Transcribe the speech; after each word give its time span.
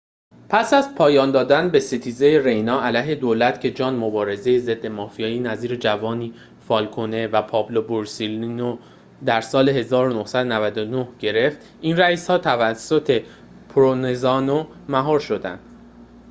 پس 0.49 0.73
از 0.73 0.95
پایان 0.95 1.31
دادن 1.31 1.69
به 1.69 1.79
ستیزه 1.79 2.41
رینا 2.45 2.81
علیه 2.83 3.15
دولت 3.15 3.61
که 3.61 3.71
جان 3.71 3.95
مبارزان 3.95 4.59
ضد 4.59 4.85
مافیا 4.87 5.41
نظیر 5.41 5.75
جووانی 5.75 6.33
فالکونه 6.67 7.27
و 7.27 7.41
پائولو 7.41 7.81
بورسلینو 7.81 8.71
را 8.77 8.79
در 9.25 9.41
۱۹۹۲ 9.41 11.07
گرفت 11.19 11.59
این 11.81 11.97
رئیس‌ها 11.97 12.37
توسط 12.37 13.21
پروونزانو 13.75 14.63
مهار 14.89 15.19
شدند 15.19 15.59